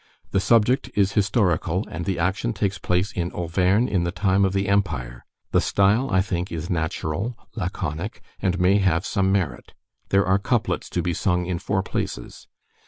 The 0.31 0.39
subject 0.39 0.89
is 0.95 1.11
historical, 1.11 1.85
and 1.87 2.05
the 2.05 2.17
action 2.17 2.53
takes 2.53 2.79
place 2.79 3.11
in 3.11 3.31
Auvergne 3.33 3.87
in 3.87 4.03
the 4.03 4.11
time 4.11 4.45
of 4.45 4.53
the 4.53 4.67
Empire; 4.67 5.27
the 5.51 5.61
style, 5.61 6.09
I 6.09 6.21
think, 6.21 6.51
is 6.51 6.71
natural, 6.71 7.37
laconic, 7.55 8.23
and 8.39 8.59
may 8.59 8.79
have 8.79 9.05
some 9.05 9.31
merit. 9.31 9.75
There 10.09 10.25
are 10.25 10.39
couplets 10.39 10.89
to 10.89 11.03
be 11.03 11.13
sung 11.13 11.45
in 11.45 11.59
four 11.59 11.83
places. 11.83 12.47